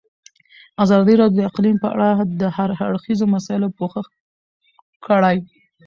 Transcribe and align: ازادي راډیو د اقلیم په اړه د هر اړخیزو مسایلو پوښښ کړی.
ازادي 0.83 1.13
راډیو 1.21 1.39
د 1.41 1.47
اقلیم 1.49 1.77
په 1.83 1.87
اړه 1.93 2.09
د 2.41 2.41
هر 2.55 2.69
اړخیزو 2.87 3.25
مسایلو 3.35 3.75
پوښښ 3.77 4.05
کړی. 5.05 5.37